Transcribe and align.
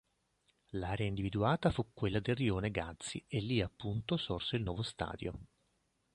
L'area 0.71 1.05
individuata 1.05 1.69
fu 1.69 1.85
quella 1.93 2.19
del 2.19 2.35
rione 2.35 2.71
Gazzi 2.71 3.23
e 3.27 3.39
lì 3.39 3.61
appunto 3.61 4.17
sorse 4.17 4.55
il 4.55 4.63
nuovo 4.63 4.81
stadio. 4.81 5.39